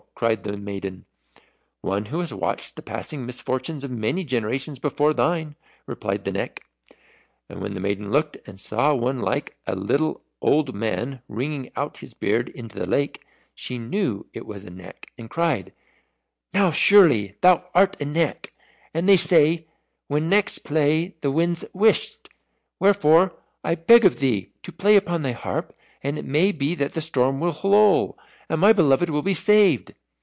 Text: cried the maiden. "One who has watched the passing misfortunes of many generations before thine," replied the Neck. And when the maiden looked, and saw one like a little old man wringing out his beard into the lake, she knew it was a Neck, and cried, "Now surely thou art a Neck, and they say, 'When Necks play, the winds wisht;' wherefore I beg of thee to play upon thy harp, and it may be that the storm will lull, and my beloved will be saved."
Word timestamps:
cried 0.13 0.43
the 0.43 0.55
maiden. 0.55 1.03
"One 1.81 2.05
who 2.05 2.19
has 2.19 2.31
watched 2.31 2.75
the 2.75 2.83
passing 2.83 3.25
misfortunes 3.25 3.83
of 3.83 3.89
many 3.89 4.23
generations 4.23 4.77
before 4.77 5.15
thine," 5.15 5.55
replied 5.87 6.25
the 6.25 6.31
Neck. 6.31 6.63
And 7.49 7.59
when 7.59 7.73
the 7.73 7.79
maiden 7.79 8.11
looked, 8.11 8.37
and 8.47 8.59
saw 8.59 8.93
one 8.93 9.17
like 9.17 9.55
a 9.65 9.73
little 9.75 10.21
old 10.39 10.75
man 10.75 11.23
wringing 11.27 11.71
out 11.75 11.97
his 11.99 12.13
beard 12.13 12.49
into 12.49 12.77
the 12.77 12.85
lake, 12.87 13.25
she 13.55 13.79
knew 13.79 14.27
it 14.31 14.45
was 14.45 14.63
a 14.63 14.69
Neck, 14.69 15.07
and 15.17 15.27
cried, 15.27 15.73
"Now 16.53 16.69
surely 16.69 17.33
thou 17.41 17.67
art 17.73 17.99
a 17.99 18.05
Neck, 18.05 18.53
and 18.93 19.09
they 19.09 19.17
say, 19.17 19.65
'When 20.07 20.29
Necks 20.29 20.59
play, 20.59 21.15
the 21.21 21.31
winds 21.31 21.65
wisht;' 21.73 22.29
wherefore 22.79 23.33
I 23.63 23.73
beg 23.73 24.05
of 24.05 24.19
thee 24.19 24.51
to 24.61 24.71
play 24.71 24.97
upon 24.97 25.23
thy 25.23 25.31
harp, 25.31 25.73
and 26.03 26.19
it 26.19 26.25
may 26.25 26.51
be 26.51 26.75
that 26.75 26.93
the 26.93 27.01
storm 27.01 27.39
will 27.39 27.57
lull, 27.63 28.19
and 28.49 28.61
my 28.61 28.71
beloved 28.71 29.09
will 29.09 29.23
be 29.23 29.33
saved." 29.33 29.95